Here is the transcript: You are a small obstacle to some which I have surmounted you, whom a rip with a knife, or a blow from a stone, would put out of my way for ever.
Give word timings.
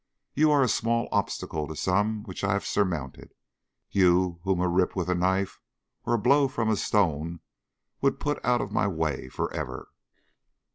You 0.33 0.49
are 0.49 0.63
a 0.63 0.67
small 0.67 1.07
obstacle 1.11 1.67
to 1.67 1.75
some 1.75 2.23
which 2.23 2.43
I 2.43 2.53
have 2.53 2.65
surmounted 2.65 3.35
you, 3.91 4.39
whom 4.43 4.59
a 4.59 4.67
rip 4.67 4.95
with 4.95 5.09
a 5.09 5.13
knife, 5.13 5.59
or 6.07 6.15
a 6.15 6.17
blow 6.17 6.47
from 6.47 6.69
a 6.69 6.75
stone, 6.75 7.39
would 8.01 8.19
put 8.19 8.43
out 8.43 8.61
of 8.61 8.71
my 8.71 8.87
way 8.87 9.29
for 9.29 9.53
ever. 9.53 9.89